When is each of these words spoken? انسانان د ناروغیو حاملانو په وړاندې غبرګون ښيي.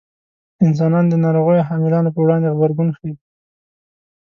انسانان 0.65 1.05
د 1.09 1.13
ناروغیو 1.23 1.67
حاملانو 1.69 2.13
په 2.15 2.19
وړاندې 2.23 2.53
غبرګون 2.55 2.89
ښيي. 2.97 3.13